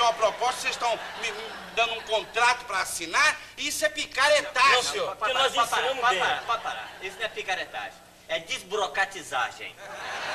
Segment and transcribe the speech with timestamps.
[0.00, 3.88] é uma proposta, vocês estão me, me dando um contrato para assinar, e isso é
[3.88, 4.72] picaretagem.
[4.72, 6.18] Não, senhor, porque nós ensinamos pode bem.
[6.18, 6.90] parar, pode parar.
[7.02, 8.10] Isso não é picaretagem.
[8.28, 9.74] É desburocratizagem.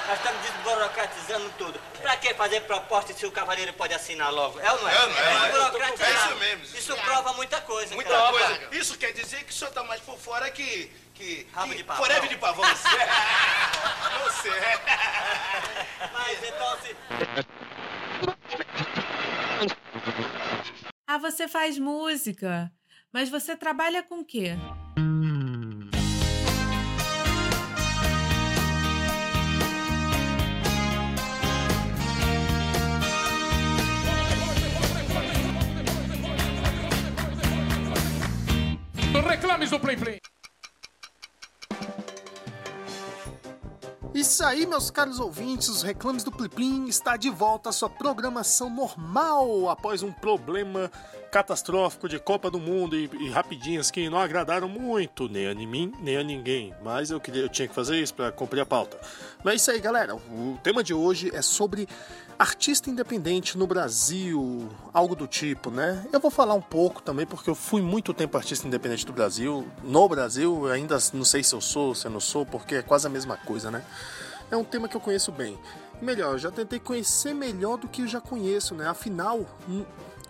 [0.06, 1.80] Nós estamos desburocratizando tudo.
[2.02, 4.60] Pra que fazer proposta se o cavaleiro pode assinar logo?
[4.60, 4.94] É ou não é?
[4.94, 5.50] É não é?
[5.50, 6.10] desburocratizar.
[6.10, 7.96] É isso mesmo, isso prova muita coisa.
[7.96, 8.32] Muita cara.
[8.32, 8.68] coisa.
[8.74, 10.92] Isso quer dizer que o senhor tá mais por fora que.
[11.14, 11.48] que.
[11.54, 12.04] Rabo que de pavão.
[12.04, 12.66] Forever de pavão.
[14.26, 14.50] Você.
[14.50, 14.52] Você.
[16.12, 17.55] Mas então se.
[21.08, 22.72] Ah, você faz música.
[23.12, 24.56] Mas você trabalha com o quê?
[39.28, 40.20] Reclames do Play Play.
[44.26, 48.72] Isso aí, meus caros ouvintes, os reclames do Pliplim está de volta à sua programação
[48.72, 50.92] normal após um problema
[51.32, 55.94] catastrófico de Copa do Mundo e, e rapidinhas que não agradaram muito, nem a mim,
[56.00, 56.74] nem a ninguém.
[56.82, 58.98] Mas eu, queria, eu tinha que fazer isso para cumprir a pauta.
[59.44, 60.16] Mas é isso aí, galera.
[60.16, 61.88] O tema de hoje é sobre
[62.40, 66.06] artista independente no Brasil, algo do tipo, né?
[66.12, 69.68] Eu vou falar um pouco também, porque eu fui muito tempo artista independente do Brasil.
[69.84, 73.08] No Brasil, ainda não sei se eu sou, se eu não sou, porque é quase
[73.08, 73.84] a mesma coisa, né?
[74.52, 75.58] É um tema que eu conheço bem.
[76.02, 78.88] Melhor, já tentei conhecer melhor do que eu já conheço, né?
[78.88, 79.46] Afinal,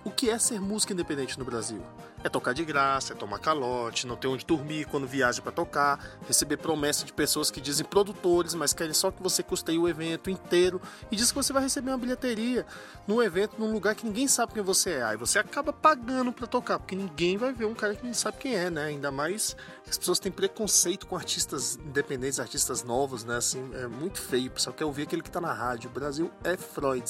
[0.04, 1.82] o que é ser música independente no Brasil?
[2.26, 6.18] É tocar de graça, é tomar calote, não ter onde dormir quando viaja para tocar,
[6.28, 10.28] receber promessa de pessoas que dizem produtores, mas querem só que você custeie o evento
[10.32, 10.82] inteiro
[11.12, 12.66] e diz que você vai receber uma bilheteria
[13.08, 15.04] num evento, num lugar que ninguém sabe quem você é.
[15.04, 18.40] Aí você acaba pagando para tocar, porque ninguém vai ver um cara que não sabe
[18.40, 18.86] quem é, né?
[18.86, 19.56] Ainda mais
[19.88, 23.38] as pessoas têm preconceito com artistas independentes, artistas novos, né?
[23.38, 24.48] Assim, é muito feio.
[24.48, 25.92] O pessoal quer ouvir aquele que tá na rádio.
[25.92, 27.06] O Brasil é Freud.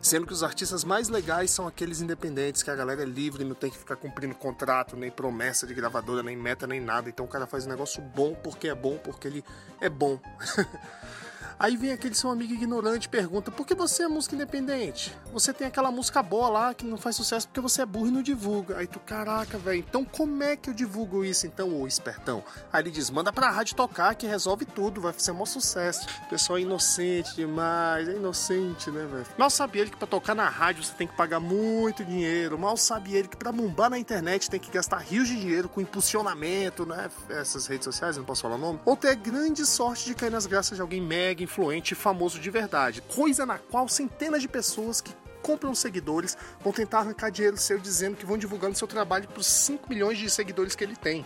[0.00, 3.54] Sendo que os artistas mais legais são aqueles independentes, que a galera é livre, não
[3.54, 7.08] tem que ficar cumprindo contrato, nem promessa de gravadora, nem meta, nem nada.
[7.08, 9.44] Então o cara faz um negócio bom porque é bom, porque ele
[9.80, 10.20] é bom.
[11.58, 15.16] Aí vem aquele seu amigo ignorante e pergunta: por que você é música independente?
[15.32, 18.10] Você tem aquela música boa lá que não faz sucesso porque você é burro e
[18.10, 18.76] não divulga.
[18.76, 22.44] Aí tu, caraca, velho, então como é que eu divulgo isso então, ô espertão?
[22.70, 26.06] Aí ele diz: manda pra rádio tocar que resolve tudo, vai ser um sucesso.
[26.26, 29.26] O pessoal é inocente demais, é inocente, né, velho?
[29.38, 32.58] Mal sabe ele que pra tocar na rádio você tem que pagar muito dinheiro.
[32.58, 35.80] Mal sabe ele que pra bombar na internet tem que gastar rios de dinheiro com
[35.80, 37.10] impulsionamento, né?
[37.30, 38.80] Essas redes sociais, não posso falar o nome.
[38.84, 42.50] Ou ter grande sorte de cair nas graças de alguém mega influente e famoso de
[42.50, 43.00] verdade.
[43.00, 48.16] Coisa na qual centenas de pessoas que compram seguidores vão tentar arrancar dinheiro seu dizendo
[48.16, 51.24] que vão divulgando seu trabalho para os 5 milhões de seguidores que ele tem.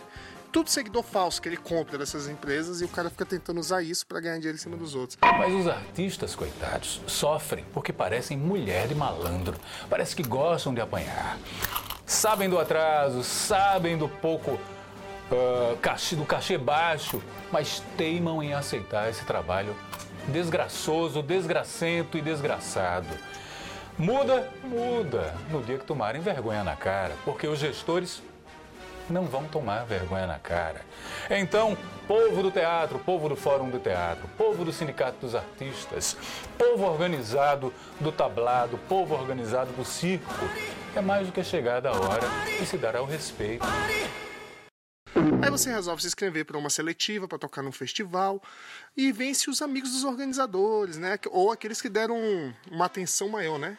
[0.51, 4.05] Tudo seguidor falso que ele compra dessas empresas e o cara fica tentando usar isso
[4.05, 5.17] para ganhar dinheiro em cima dos outros.
[5.21, 9.55] Mas os artistas, coitados, sofrem porque parecem mulher de malandro.
[9.89, 11.39] Parece que gostam de apanhar.
[12.05, 14.59] Sabem do atraso, sabem do pouco
[15.31, 17.21] ah, cachê, do cachê baixo,
[17.51, 19.73] mas teimam em aceitar esse trabalho
[20.31, 23.07] desgraçoso, desgracento e desgraçado.
[23.97, 28.21] Muda, muda no dia que tomarem vergonha na cara, porque os gestores
[29.09, 30.81] não vão tomar vergonha na cara.
[31.29, 31.77] Então,
[32.07, 36.17] povo do teatro, povo do Fórum do Teatro, povo do Sindicato dos Artistas,
[36.57, 40.45] povo organizado do tablado, povo organizado do circo,
[40.95, 42.27] é mais do que chegada a hora
[42.57, 43.65] de se dar ao respeito.
[45.41, 48.41] Aí você resolve se inscrever para uma seletiva, para tocar num festival
[48.95, 51.17] e vence os amigos dos organizadores, né?
[51.31, 52.15] Ou aqueles que deram
[52.69, 53.77] uma atenção maior, né?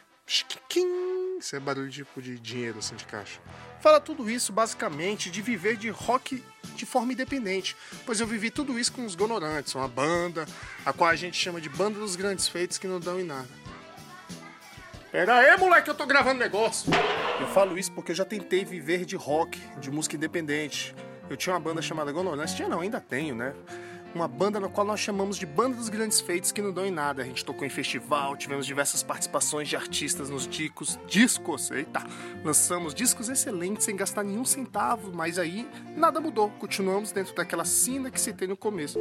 [1.38, 3.40] Isso é barulho tipo de dinheiro assim de caixa.
[3.80, 6.42] Fala tudo isso basicamente de viver de rock
[6.74, 10.46] de forma independente, pois eu vivi tudo isso com os Gonorantes, uma banda
[10.84, 13.48] a qual a gente chama de banda dos grandes feitos que não dão em nada.
[15.12, 16.90] Pera aí, moleque, eu tô gravando negócio.
[17.40, 20.94] Eu falo isso porque eu já tentei viver de rock, de música independente.
[21.32, 23.54] Eu tinha uma banda chamada Gonorantes, tinha não, ainda tenho, né?
[24.14, 26.90] Uma banda na qual nós chamamos de Banda dos Grandes Feitos que não dão em
[26.90, 27.22] nada.
[27.22, 32.04] A gente tocou em festival, tivemos diversas participações de artistas nos discos, discos, eita.
[32.44, 35.66] Lançamos discos excelentes sem gastar nenhum centavo, mas aí
[35.96, 36.50] nada mudou.
[36.50, 38.98] Continuamos dentro daquela sina que citei no começo.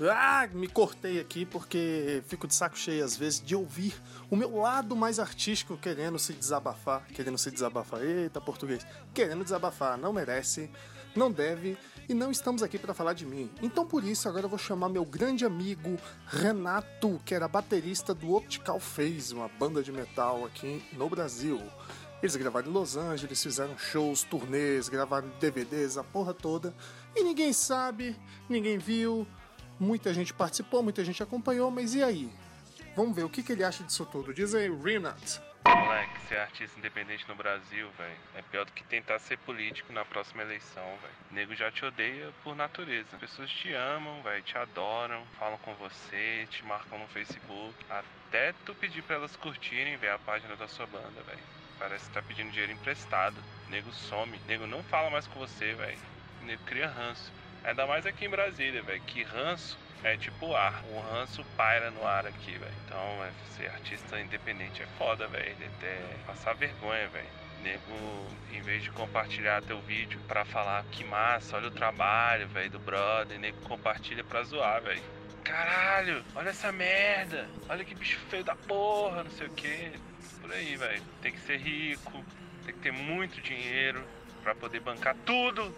[0.00, 3.94] Ah, me cortei aqui porque fico de saco cheio às vezes de ouvir
[4.28, 8.02] o meu lado mais artístico querendo se desabafar, querendo se desabafar.
[8.02, 8.84] Eita, português.
[9.14, 10.68] Querendo desabafar, não merece,
[11.14, 11.76] não deve
[12.08, 13.50] e não estamos aqui para falar de mim.
[13.62, 18.34] Então por isso agora eu vou chamar meu grande amigo Renato, que era baterista do
[18.34, 21.60] Optical Phase, uma banda de metal aqui no Brasil.
[22.22, 26.72] Eles gravaram em Los Angeles, fizeram shows, turnês, gravaram DVDs, a porra toda.
[27.16, 28.16] E ninguém sabe,
[28.48, 29.26] ninguém viu,
[29.78, 32.32] muita gente participou, muita gente acompanhou, mas e aí?
[32.94, 34.32] Vamos ver o que, que ele acha disso tudo.
[34.32, 35.40] Diz aí, Renat.
[35.66, 40.02] Moleque, ser artista independente no Brasil, velho, é pior do que tentar ser político na
[40.02, 41.14] próxima eleição, velho.
[41.30, 43.08] Nego já te odeia por natureza.
[43.12, 47.74] As pessoas te amam, velho, te adoram, falam com você, te marcam no Facebook.
[47.90, 51.42] Até tu pedir pra elas curtirem, ver a página da sua banda, velho.
[51.78, 53.36] Parece que tá pedindo dinheiro emprestado.
[53.68, 54.38] Nego some.
[54.46, 55.98] Nego não fala mais com você, velho.
[56.44, 57.30] Nego cria ranço.
[57.62, 59.02] Ainda mais aqui em Brasília, velho.
[59.02, 60.82] Que ranço é tipo ar.
[60.90, 62.74] O ranço paira no ar aqui, velho.
[62.84, 65.56] Então, é, ser artista independente é foda, velho.
[65.82, 67.28] É passar vergonha, velho.
[67.62, 72.70] Nego, em vez de compartilhar teu vídeo pra falar que massa, olha o trabalho, velho,
[72.70, 75.02] do brother, nego compartilha pra zoar, velho.
[75.44, 79.92] Caralho, olha essa merda, olha que bicho feio da porra, não sei o que.
[80.40, 81.02] Por aí, velho.
[81.20, 82.24] Tem que ser rico,
[82.64, 84.04] tem que ter muito dinheiro
[84.42, 85.72] pra poder bancar tudo.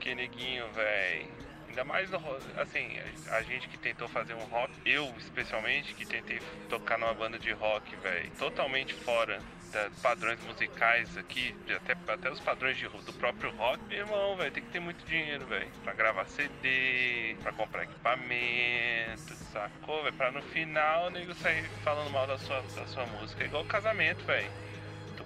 [0.00, 1.28] Que neguinho, velho.
[1.76, 2.18] Ainda mais no
[2.56, 2.88] assim,
[3.28, 6.40] a, gente que tentou fazer um rock, eu especialmente que tentei
[6.70, 9.38] tocar numa banda de rock, velho, totalmente fora
[9.70, 14.50] da padrões musicais aqui, até, até os padrões de, do próprio rock, meu irmão, velho,
[14.52, 20.30] tem que ter muito dinheiro, velho, pra gravar CD, pra comprar equipamento, sacou, velho, pra
[20.30, 24.50] no final o nego sair falando mal da sua, da sua música, igual casamento, velho.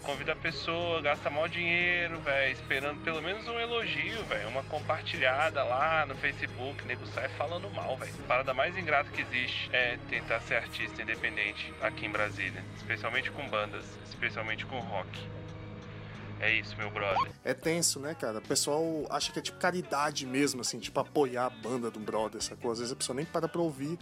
[0.02, 5.62] Convida a pessoa, gasta maior dinheiro, velho, esperando pelo menos um elogio, velho, uma compartilhada
[5.62, 8.12] lá no Facebook, nego sai falando mal, velho.
[8.26, 13.46] Parada mais ingrata que existe é tentar ser artista independente aqui em Brasília, especialmente com
[13.48, 15.28] bandas, especialmente com rock.
[16.40, 17.30] É isso, meu brother.
[17.44, 18.38] É tenso, né, cara?
[18.38, 22.42] O pessoal acha que é tipo caridade mesmo, assim, tipo apoiar a banda do brother,
[22.42, 22.72] sacou?
[22.72, 23.98] Às vezes a pessoa nem para pra ouvir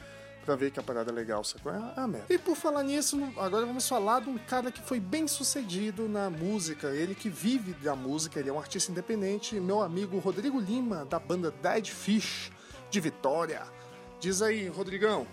[0.48, 1.70] pra ver que a parada é legal, sacou?
[1.70, 2.32] É a merda.
[2.32, 6.30] E por falar nisso, agora vamos falar de um cara que foi bem sucedido na
[6.30, 11.04] música, ele que vive da música, ele é um artista independente, meu amigo Rodrigo Lima,
[11.04, 12.50] da banda Dead Fish,
[12.90, 13.62] de Vitória.
[14.20, 15.26] Diz aí, Rodrigão.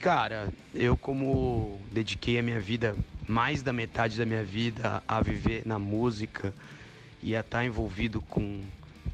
[0.00, 2.96] Cara, eu como dediquei a minha vida,
[3.28, 6.52] mais da metade da minha vida a viver na música
[7.22, 8.62] e a estar envolvido com,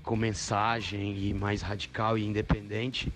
[0.02, 3.12] com mensagem e mais radical e independente,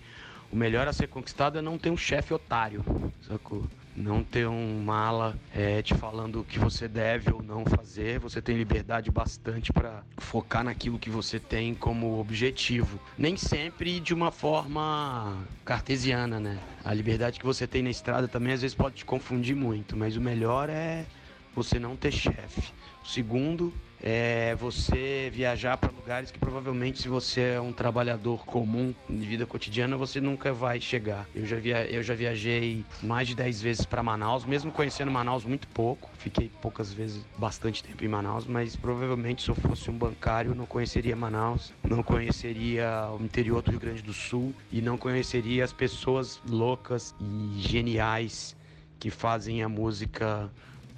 [0.55, 2.81] o melhor a ser conquistado é não ter um chefe otário,
[3.27, 3.67] sacou?
[3.93, 8.19] Não ter um mala é, te falando o que você deve ou não fazer.
[8.19, 12.97] Você tem liberdade bastante para focar naquilo que você tem como objetivo.
[13.17, 16.57] Nem sempre de uma forma cartesiana, né?
[16.85, 20.15] A liberdade que você tem na estrada também às vezes pode te confundir muito, mas
[20.15, 21.05] o melhor é
[21.53, 22.73] você não ter chefe.
[23.03, 23.73] O segundo
[24.07, 29.47] é você viajar para lugares que provavelmente se você é um trabalhador comum de vida
[29.47, 31.27] cotidiana você nunca vai chegar.
[31.33, 35.43] Eu já, via, eu já viajei mais de 10 vezes para Manaus, mesmo conhecendo Manaus
[35.43, 36.11] muito pouco.
[36.19, 40.67] Fiquei poucas vezes, bastante tempo em Manaus, mas provavelmente se eu fosse um bancário não
[40.67, 45.73] conheceria Manaus, não conheceria o interior do Rio Grande do Sul e não conheceria as
[45.73, 48.55] pessoas loucas e geniais
[48.99, 50.51] que fazem a música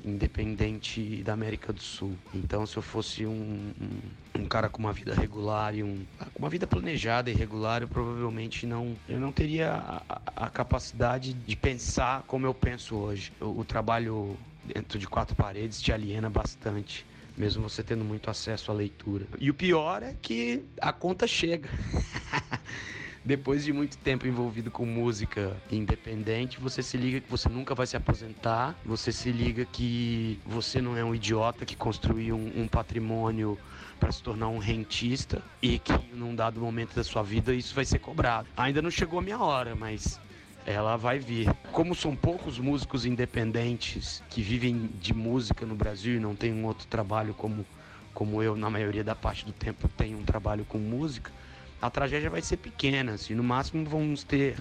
[0.09, 2.17] independente da América do Sul.
[2.33, 3.71] Então, se eu fosse um,
[4.35, 6.05] um, um cara com uma vida regular e um,
[6.37, 11.33] uma vida planejada e regular, eu provavelmente não, eu não teria a, a- a capacidade
[11.33, 13.31] de pensar como eu penso hoje.
[13.41, 17.05] O, o trabalho dentro de quatro paredes te aliena bastante.
[17.37, 19.25] Mesmo você tendo muito acesso à leitura.
[19.39, 21.69] E o pior é que a conta chega.
[23.27, 27.85] depois de muito tempo envolvido com música independente, você se liga que você nunca vai
[27.85, 32.67] se aposentar, você se liga que você não é um idiota que construiu um, um
[32.69, 33.57] patrimônio
[33.99, 37.83] para se tornar um rentista e que num dado momento da sua vida isso vai
[37.83, 38.47] ser cobrado.
[38.55, 40.17] Ainda não chegou a minha hora, mas
[40.65, 41.53] ela vai vir.
[41.73, 46.65] Como são poucos músicos independentes que vivem de música no Brasil e não tem um
[46.65, 47.65] outro trabalho como
[48.13, 51.31] como eu na maioria da parte do tempo tenho um trabalho com música,
[51.81, 54.57] a tragédia vai ser pequena, assim, no máximo vamos ter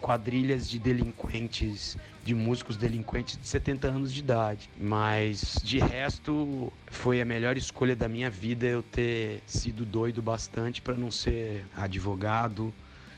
[0.00, 4.68] quadrilhas de delinquentes, de músicos delinquentes de 70 anos de idade.
[4.78, 10.82] Mas de resto, foi a melhor escolha da minha vida eu ter sido doido bastante
[10.82, 12.72] para não ser advogado,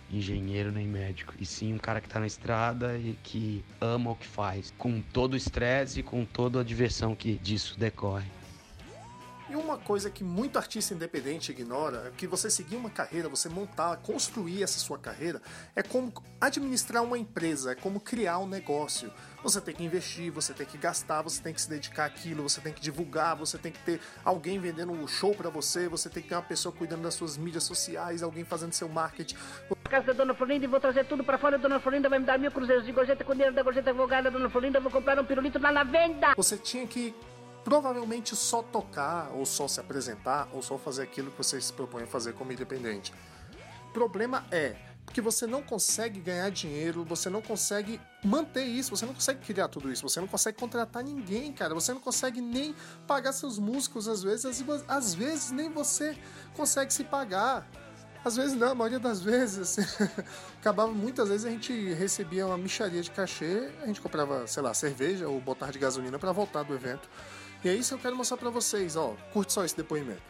[0.08, 4.14] engenheiro nem médico, e sim um cara que tá na estrada e que ama o
[4.14, 8.30] que faz, com todo o estresse e com toda a diversão que disso decorre.
[9.48, 13.48] E uma coisa que muito artista independente ignora é que você seguir uma carreira, você
[13.48, 15.40] montar, construir essa sua carreira,
[15.76, 19.12] é como administrar uma empresa, é como criar um negócio.
[19.44, 22.60] Você tem que investir, você tem que gastar, você tem que se dedicar àquilo, você
[22.60, 26.24] tem que divulgar, você tem que ter alguém vendendo um show pra você, você tem
[26.24, 29.36] que ter uma pessoa cuidando das suas mídias sociais, alguém fazendo seu marketing.
[29.88, 31.54] casa da Dona Florinda e vou trazer tudo pra fora.
[31.54, 34.28] A Dona Florinda vai me dar mil cruzeiros de gorjeta com dinheiro da gorjeta advogada.
[34.28, 36.34] Dona Florinda, eu vou comprar um pirulito lá na venda.
[36.36, 37.14] Você tinha que
[37.66, 42.04] provavelmente só tocar, ou só se apresentar, ou só fazer aquilo que você se propõe
[42.04, 43.12] a fazer como independente.
[43.88, 49.06] O problema é Porque você não consegue ganhar dinheiro, você não consegue manter isso, você
[49.06, 51.75] não consegue criar tudo isso, você não consegue contratar ninguém, cara.
[51.75, 52.75] Você não consegue nem
[53.06, 56.16] pagar seus músicos às vezes, às vezes nem você
[56.56, 57.68] consegue se pagar.
[58.25, 59.76] Às vezes não, a maioria das vezes.
[60.58, 64.75] acabava, muitas vezes a gente recebia uma micharia de cachê, a gente comprava, sei lá,
[64.75, 67.08] cerveja ou botar de gasolina para voltar do evento.
[67.66, 69.16] E é isso que eu quero mostrar para vocês, ó.
[69.32, 70.23] Curte só esse depoimento.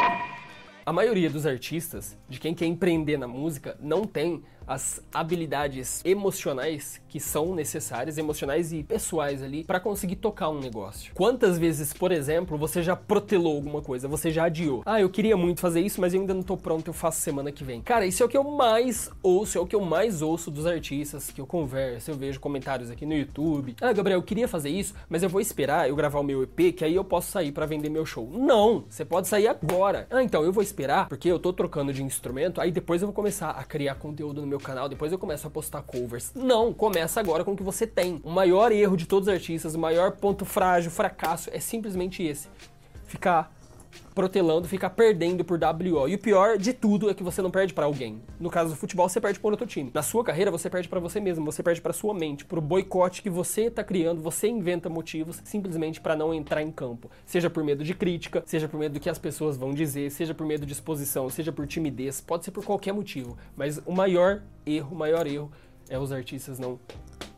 [0.87, 7.00] A maioria dos artistas, de quem quer empreender na música, não tem as habilidades emocionais
[7.08, 11.12] que são necessárias, emocionais e pessoais ali, para conseguir tocar um negócio.
[11.14, 14.82] Quantas vezes, por exemplo, você já protelou alguma coisa, você já adiou?
[14.85, 17.50] Ah, eu queria muito fazer isso, mas eu ainda não tô pronto, eu faço semana
[17.52, 17.80] que vem.
[17.80, 20.66] Cara, isso é o que eu mais ouço, é o que eu mais ouço dos
[20.66, 23.76] artistas que eu converso, eu vejo comentários aqui no YouTube.
[23.80, 26.75] Ah, Gabriel, eu queria fazer isso, mas eu vou esperar eu gravar o meu EP,
[26.76, 28.28] que aí eu posso sair para vender meu show.
[28.30, 30.06] Não, você pode sair agora.
[30.11, 33.14] Ah, então eu vou esperar, porque eu tô trocando de instrumento, aí depois eu vou
[33.14, 36.33] começar a criar conteúdo no meu canal, depois eu começo a postar covers.
[36.35, 38.21] Não, começa agora com o que você tem.
[38.23, 42.49] O maior erro de todos os artistas, o maior ponto frágil, fracasso é simplesmente esse.
[43.07, 43.56] Ficar
[44.15, 46.09] protelando, ficar perdendo por WO.
[46.09, 48.23] E o pior de tudo é que você não perde para alguém.
[48.38, 49.91] No caso do futebol, você perde para outro time.
[49.93, 53.23] Na sua carreira, você perde para você mesmo, você perde para sua mente, pro boicote
[53.23, 57.11] que você tá criando, você inventa motivos simplesmente para não entrar em campo.
[57.25, 60.35] Seja por medo de crítica, seja por medo do que as pessoas vão dizer, seja
[60.35, 63.37] por medo de exposição, seja por timidez, pode ser por qualquer motivo.
[63.57, 65.50] Mas o maior erro, o maior erro
[65.88, 66.79] é os artistas não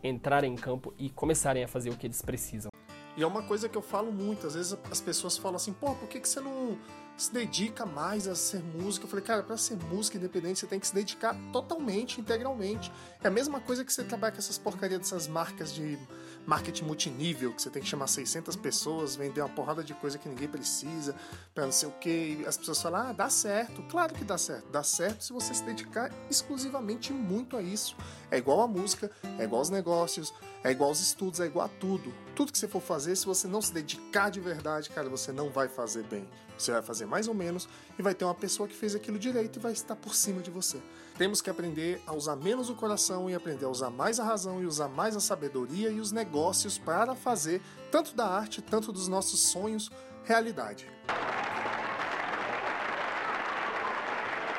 [0.03, 2.71] entrarem em campo e começarem a fazer o que eles precisam.
[3.19, 5.93] E é uma coisa que eu falo muito, às vezes as pessoas falam assim, pô,
[5.93, 6.79] por que, que você não
[7.17, 9.07] se dedica mais a ser músico?
[9.07, 12.93] Eu falei, cara, para ser música independente você tem que se dedicar totalmente, integralmente.
[13.21, 15.99] É a mesma coisa que você trabalhar com essas porcarias dessas marcas de
[16.47, 20.29] marketing multinível, que você tem que chamar 600 pessoas, vender uma porrada de coisa que
[20.29, 21.13] ninguém precisa,
[21.53, 22.45] para não sei o que.
[22.47, 23.83] As pessoas falam, ah, dá certo.
[23.91, 24.71] Claro que dá certo.
[24.71, 27.97] Dá certo se você se dedicar exclusivamente muito a isso.
[28.31, 29.11] É igual a música,
[29.41, 30.33] é igual aos negócios,
[30.65, 32.13] é igual aos estudos, é igual a tudo.
[32.35, 35.51] Tudo que você for fazer, se você não se dedicar de verdade, cara, você não
[35.51, 36.29] vai fazer bem.
[36.57, 39.59] Você vai fazer mais ou menos e vai ter uma pessoa que fez aquilo direito
[39.59, 40.79] e vai estar por cima de você.
[41.17, 44.61] Temos que aprender a usar menos o coração e aprender a usar mais a razão
[44.61, 49.07] e usar mais a sabedoria e os negócios para fazer tanto da arte, tanto dos
[49.07, 49.91] nossos sonhos
[50.25, 50.87] realidade.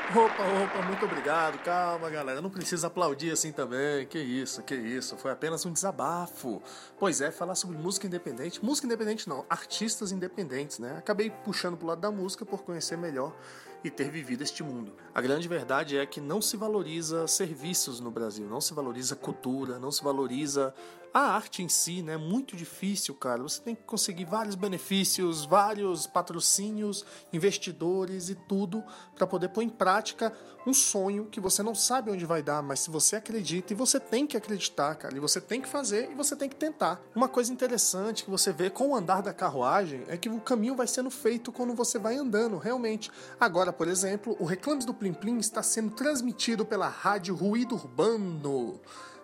[0.10, 1.60] Opa, opa, muito obrigado.
[1.60, 2.42] Calma, galera.
[2.42, 4.08] Não precisa aplaudir assim também.
[4.08, 5.16] Que isso, que isso.
[5.18, 6.64] Foi apenas um desabafo.
[6.98, 8.66] Pois é, falar sobre música independente.
[8.66, 10.96] Música independente não, artistas independentes, né?
[10.98, 13.36] Acabei puxando pro lado da música por conhecer melhor
[13.84, 14.94] e ter vivido este mundo.
[15.14, 19.78] A grande verdade é que não se valoriza serviços no Brasil, não se valoriza cultura,
[19.78, 20.74] não se valoriza
[21.14, 22.14] a arte em si, né?
[22.14, 23.42] É muito difícil, cara.
[23.42, 28.84] Você tem que conseguir vários benefícios, vários patrocínios, investidores e tudo
[29.16, 30.34] para poder pôr em prática
[30.68, 34.00] um sonho que você não sabe onde vai dar, mas se você acredita e você
[34.00, 37.02] tem que acreditar, cara, e você tem que fazer e você tem que tentar.
[37.16, 40.76] Uma coisa interessante que você vê com o andar da carruagem é que o caminho
[40.76, 43.10] vai sendo feito quando você vai andando, realmente.
[43.40, 48.80] Agora, por exemplo, o Reclames do Plim Plim está sendo transmitido pela rádio Ruído Urbano.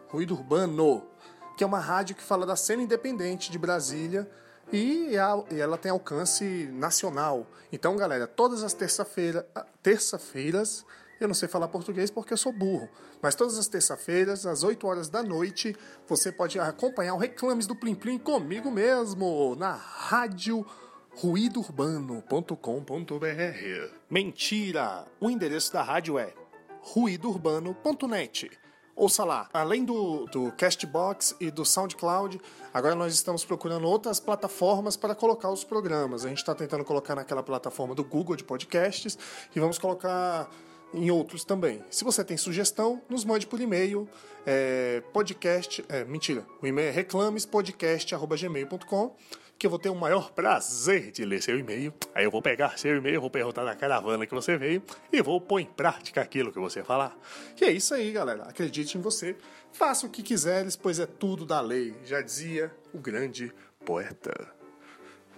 [0.08, 1.15] Ruído Urbano
[1.56, 4.30] que é uma rádio que fala da cena independente de Brasília
[4.72, 7.48] e, ela tem alcance nacional.
[7.72, 9.48] Então, galera, todas as terça-feira,
[9.82, 10.86] terça-feiras,
[11.20, 12.90] eu não sei falar português porque eu sou burro,
[13.22, 15.76] mas todas as terça-feiras, às 8 horas da noite,
[16.08, 20.66] você pode acompanhar o Reclames do Plim Plim comigo mesmo, na rádio
[21.12, 23.94] ruidourbano.com.br.
[24.10, 25.06] Mentira!
[25.20, 26.34] O endereço da rádio é
[26.82, 28.65] ruidourbano.net.
[28.96, 32.40] Ouça lá, além do, do Castbox e do SoundCloud,
[32.74, 36.24] agora nós estamos procurando outras plataformas para colocar os programas.
[36.24, 39.18] A gente está tentando colocar naquela plataforma do Google de podcasts
[39.54, 40.50] e vamos colocar
[40.94, 41.84] em outros também.
[41.92, 44.08] Se você tem sugestão, nos mande por e-mail,
[44.46, 49.14] é, podcast, é, mentira, o e-mail é reclamespodcast.gmail.com
[49.58, 51.94] que eu vou ter o maior prazer de ler seu e-mail.
[52.14, 55.40] Aí eu vou pegar seu e-mail, vou perguntar na caravana que você veio e vou
[55.40, 57.18] pôr em prática aquilo que você falar.
[57.60, 58.44] E é isso aí, galera.
[58.44, 59.36] Acredite em você.
[59.72, 61.96] Faça o que quiseres, pois é tudo da lei.
[62.06, 63.54] Já dizia o grande
[63.86, 64.34] poeta.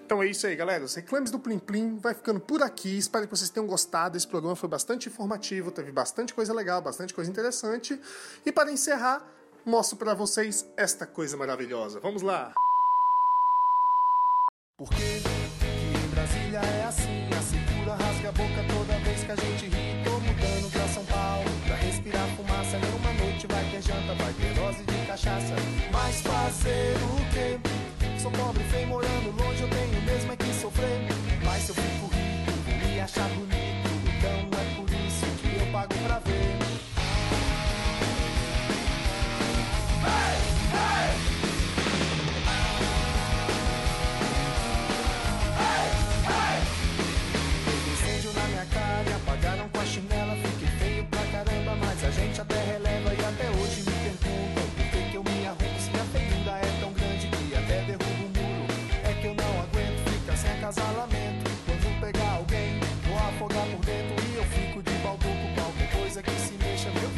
[0.06, 0.86] Então é isso aí, galera.
[0.86, 2.98] Os reclames do Plim Plim vai ficando por aqui.
[2.98, 4.16] Espero que vocês tenham gostado.
[4.16, 8.00] Esse programa foi bastante informativo, teve bastante coisa legal, bastante coisa interessante.
[8.46, 9.28] E para encerrar,
[9.66, 12.00] mostro para vocês esta coisa maravilhosa.
[12.00, 12.54] Vamos lá!
[16.48, 20.04] Brasília é assim, a segura rasga a boca toda vez que a gente ri.
[20.04, 22.80] Tô mudando pra São Paulo, pra respirar fumaça.
[22.80, 25.56] Nenhuma noite vai ter janta, vai ter dose de cachaça.
[25.92, 27.60] Mas fazer o quê?
[28.20, 31.08] Sou pobre, feio, morando longe, eu tenho mesmo é que sofrer.
[31.44, 33.90] Mas se eu fico rico, vou me achar bonito.
[34.18, 36.67] Então é por isso que eu pago pra ver.
[66.08, 67.17] coisa que se mexa, meu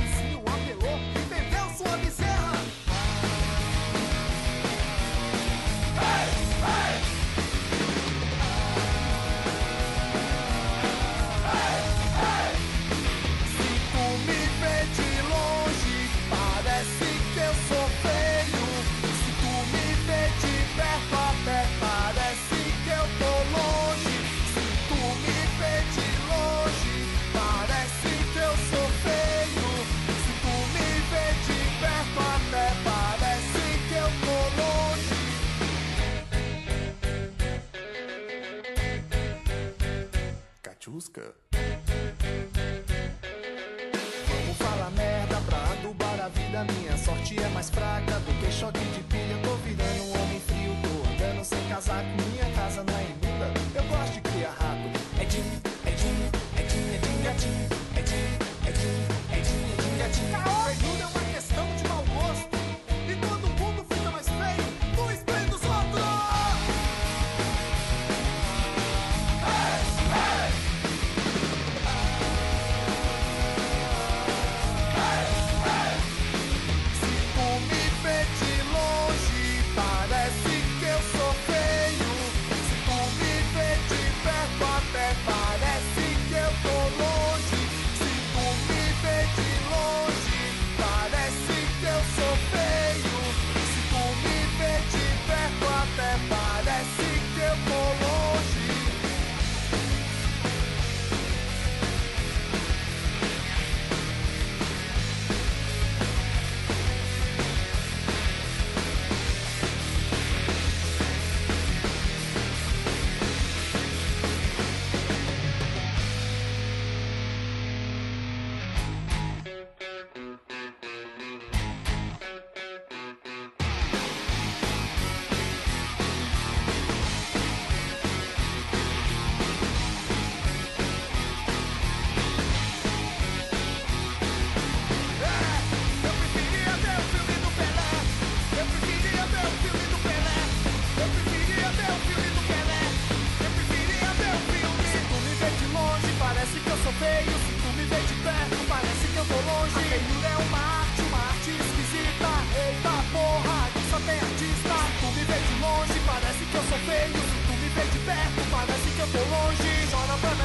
[51.89, 52.19] like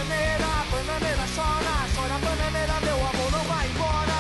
[0.05, 4.15] bananeira, bananeira chora, chora bananeira, meu amor não vai embora.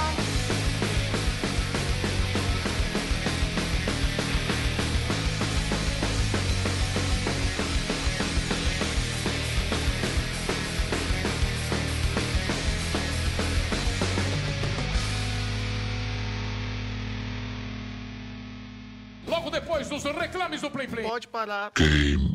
[19.27, 21.03] Logo depois dos reclames do Plim Plim.
[21.03, 21.73] Pode parar.
[21.77, 22.34] Game